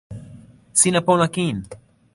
[0.79, 1.57] sina pona kin.